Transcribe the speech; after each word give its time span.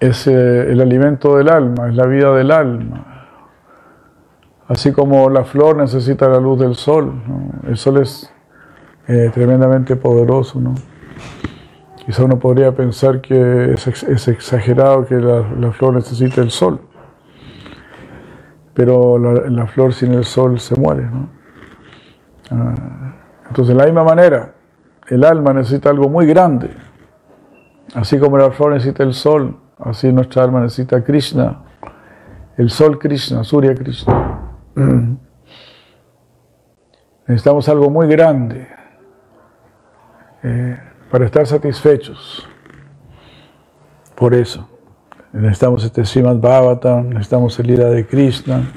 es 0.00 0.26
eh, 0.26 0.72
el 0.72 0.80
alimento 0.80 1.36
del 1.36 1.48
alma, 1.48 1.88
es 1.88 1.94
la 1.94 2.06
vida 2.06 2.34
del 2.34 2.50
alma. 2.50 3.14
Así 4.66 4.92
como 4.92 5.28
la 5.28 5.44
flor 5.44 5.76
necesita 5.76 6.28
la 6.28 6.40
luz 6.40 6.58
del 6.58 6.74
sol, 6.74 7.12
el 7.66 7.76
sol 7.76 8.00
es 8.00 8.32
eh, 9.06 9.30
tremendamente 9.32 9.96
poderoso. 9.96 10.58
¿no? 10.58 10.74
Quizá 12.04 12.24
uno 12.24 12.38
podría 12.38 12.72
pensar 12.72 13.20
que 13.20 13.72
es, 13.72 14.28
exagerado 14.28 15.06
que 15.06 15.16
la, 15.16 15.72
flor 15.72 15.94
necesite 15.94 16.40
el 16.40 16.50
sol, 16.50 16.80
pero 18.72 19.18
la, 19.18 19.66
flor 19.66 19.92
sin 19.92 20.14
el 20.14 20.24
sol 20.24 20.58
se 20.58 20.78
muere. 20.80 21.02
¿no? 21.02 21.28
Ah, 22.50 22.74
entonces, 23.48 23.74
de 23.74 23.80
la 23.80 23.84
misma 23.84 24.04
manera, 24.04 24.54
el 25.08 25.24
alma 25.24 25.52
necesita 25.52 25.90
algo 25.90 26.08
muy 26.08 26.26
grande, 26.26 26.70
así 27.94 28.18
como 28.18 28.38
la 28.38 28.50
flor 28.50 28.72
necesita 28.72 29.02
el 29.02 29.12
sol, 29.12 29.58
así 29.78 30.12
nuestra 30.12 30.44
alma 30.44 30.60
necesita 30.60 31.02
Krishna, 31.02 31.62
el 32.56 32.70
sol 32.70 32.98
Krishna, 32.98 33.44
Surya 33.44 33.74
Krishna. 33.74 34.40
Necesitamos 37.26 37.68
algo 37.70 37.88
muy 37.88 38.06
grande 38.06 38.68
eh, 40.42 40.78
para 41.10 41.24
estar 41.24 41.46
satisfechos. 41.46 42.46
Por 44.14 44.34
eso, 44.34 44.68
necesitamos 45.32 45.84
este 45.84 46.04
Srimad 46.04 46.36
Bhagavatam, 46.36 47.08
necesitamos 47.08 47.58
el 47.58 47.70
ira 47.70 47.86
de 47.86 48.06
Krishna. 48.06 48.70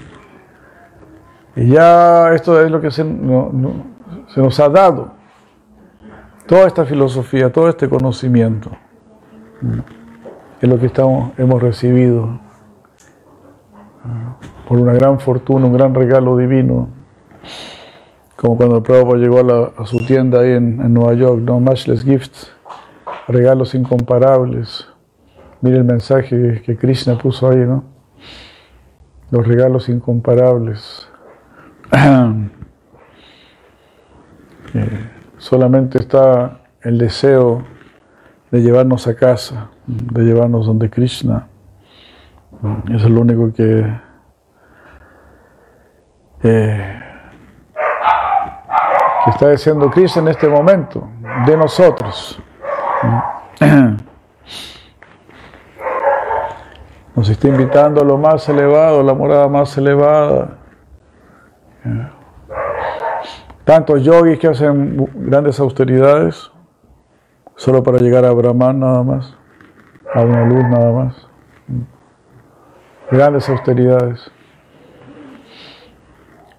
Y 1.57 1.67
ya 1.69 2.33
esto 2.33 2.61
es 2.61 2.71
lo 2.71 2.79
que 2.79 2.89
se 2.89 3.03
nos 3.03 4.59
ha 4.59 4.69
dado. 4.69 5.11
Toda 6.47 6.67
esta 6.67 6.85
filosofía, 6.85 7.51
todo 7.51 7.67
este 7.67 7.89
conocimiento, 7.89 8.71
es 10.61 10.69
lo 10.69 10.79
que 10.79 10.87
estamos, 10.87 11.31
hemos 11.37 11.61
recibido 11.61 12.39
por 14.67 14.79
una 14.79 14.93
gran 14.93 15.19
fortuna, 15.19 15.65
un 15.65 15.73
gran 15.73 15.93
regalo 15.93 16.37
divino. 16.37 16.89
Como 18.35 18.57
cuando 18.57 18.77
el 18.77 18.83
Prabhupada 18.83 19.17
llegó 19.17 19.39
a, 19.77 19.85
su 19.85 19.97
tienda 20.05 20.41
ahí 20.41 20.51
en, 20.51 20.93
Nueva 20.93 21.13
York, 21.13 21.41
¿no? 21.41 21.59
Matchless 21.59 22.03
Gifts, 22.03 22.51
regalos 23.27 23.73
incomparables. 23.75 24.87
Mire 25.61 25.77
el 25.77 25.85
mensaje 25.85 26.61
que 26.63 26.77
Krishna 26.77 27.17
puso 27.17 27.49
ahí, 27.49 27.57
¿no? 27.57 27.83
Los 29.31 29.47
regalos 29.47 29.89
incomparables. 29.89 31.07
Eh, 34.73 35.09
solamente 35.37 35.97
está 35.97 36.59
el 36.81 36.97
deseo 36.97 37.63
de 38.51 38.61
llevarnos 38.61 39.07
a 39.07 39.15
casa, 39.15 39.69
de 39.85 40.23
llevarnos 40.23 40.65
donde 40.65 40.89
Krishna. 40.89 41.47
Es 42.89 43.03
lo 43.03 43.21
único 43.21 43.53
que 43.53 44.07
eh, 46.43 47.03
que 49.27 49.31
está 49.31 49.49
diciendo 49.49 49.89
Cristo 49.91 50.19
en 50.21 50.29
este 50.29 50.47
momento 50.47 51.09
de 51.45 51.57
nosotros. 51.57 52.39
Nos 57.15 57.29
está 57.29 57.47
invitando 57.47 58.01
a 58.01 58.05
lo 58.05 58.17
más 58.17 58.47
elevado, 58.47 59.01
a 59.01 59.03
la 59.03 59.13
morada 59.13 59.47
más 59.47 59.77
elevada. 59.77 60.57
Tantos 63.65 64.03
yogis 64.03 64.39
que 64.39 64.47
hacen 64.47 65.09
grandes 65.13 65.59
austeridades 65.59 66.51
solo 67.57 67.83
para 67.83 67.97
llegar 67.97 68.23
a 68.23 68.31
Brahman 68.31 68.79
nada 68.79 69.03
más, 69.03 69.35
a 70.13 70.21
una 70.21 70.45
luz 70.45 70.63
nada 70.63 70.91
más. 70.93 71.27
Grandes 73.11 73.49
austeridades. 73.49 74.31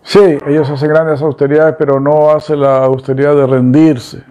Sí, 0.02 0.38
ellos 0.46 0.70
hacen 0.70 0.88
grandes 0.88 1.20
austeridades, 1.22 1.76
pero 1.78 2.00
no 2.00 2.30
hacen 2.30 2.60
la 2.60 2.84
austeridad 2.84 3.36
de 3.36 3.46
rendirse, 3.46 4.24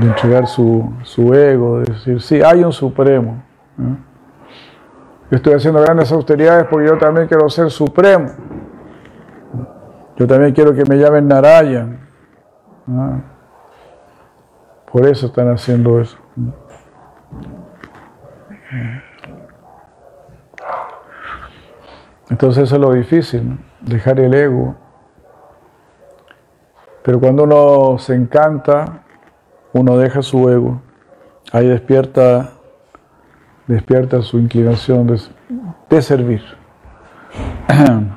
de 0.00 0.06
entregar 0.06 0.46
su, 0.46 0.94
ego, 1.34 1.80
de 1.80 1.92
decir, 1.92 2.22
sí, 2.22 2.40
hay 2.40 2.62
un 2.62 2.72
supremo. 2.72 3.42
Yo 5.30 5.36
estoy 5.36 5.54
haciendo 5.54 5.80
grandes 5.80 6.12
austeridades 6.12 6.66
porque 6.70 6.86
yo 6.86 6.96
también 6.98 7.26
quiero 7.26 7.48
ser 7.48 7.70
supremo. 7.70 8.30
Yo 10.16 10.26
también 10.26 10.52
quiero 10.52 10.72
que 10.72 10.84
me 10.84 10.96
llamen 10.96 11.26
Narayan. 11.26 11.98
Por 14.94 15.08
eso 15.08 15.26
están 15.26 15.50
haciendo 15.50 16.00
eso. 16.00 16.16
Entonces 22.30 22.62
eso 22.62 22.76
es 22.76 22.80
lo 22.80 22.92
difícil, 22.92 23.58
dejar 23.80 24.20
el 24.20 24.32
ego. 24.32 24.76
Pero 27.02 27.18
cuando 27.18 27.42
uno 27.42 27.98
se 27.98 28.14
encanta, 28.14 29.02
uno 29.72 29.98
deja 29.98 30.22
su 30.22 30.48
ego. 30.48 30.80
Ahí 31.50 31.66
despierta, 31.66 32.52
despierta 33.66 34.22
su 34.22 34.38
inclinación 34.38 35.08
de, 35.88 36.02
servir. 36.02 36.42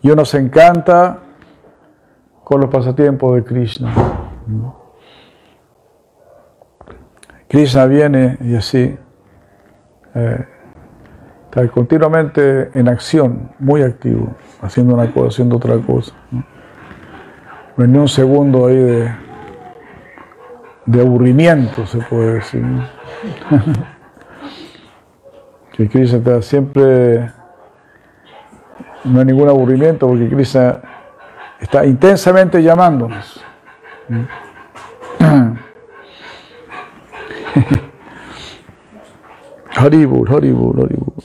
Y 0.00 0.10
uno 0.10 0.24
se 0.24 0.38
encanta 0.38 1.18
con 2.44 2.60
los 2.60 2.70
pasatiempos 2.70 3.34
de 3.34 3.42
Krishna. 3.42 3.92
Krishna 7.52 7.86
viene 7.86 8.38
y 8.40 8.56
así. 8.56 8.96
Eh, 10.14 10.46
Está 11.54 11.68
continuamente 11.68 12.70
en 12.72 12.88
acción, 12.88 13.52
muy 13.58 13.82
activo, 13.82 14.34
haciendo 14.62 14.94
una 14.94 15.12
cosa, 15.12 15.28
haciendo 15.28 15.56
otra 15.56 15.76
cosa. 15.76 16.14
¿no? 16.30 17.86
ni 17.86 17.98
un 17.98 18.08
segundo 18.08 18.68
ahí 18.68 19.06
de, 20.86 20.98
aburrimiento, 20.98 21.84
se 21.84 21.98
puede 21.98 22.36
decir. 22.36 22.64
que 25.72 25.90
Krishna 25.90 26.20
está 26.20 26.40
siempre, 26.40 27.30
no 29.04 29.18
hay 29.18 29.26
ningún 29.26 29.50
aburrimiento 29.50 30.08
porque 30.08 30.30
Krishna 30.30 30.80
está 31.60 31.84
intensamente 31.84 32.62
llamándonos. 32.62 33.44
हरी 39.78 40.04
बोल 40.06 40.28
हरी 40.28 40.52
बोल 40.52 40.80
हरी 40.80 40.96
बोल 40.96 41.22